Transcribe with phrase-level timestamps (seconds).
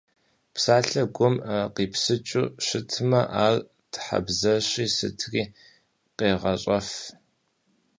[0.53, 1.35] Псалъэр гум
[1.75, 3.55] къипсыкӏыу щытмэ ар
[3.91, 5.43] Тхьэбзэщи сытри
[6.17, 6.89] къегъащӏэф.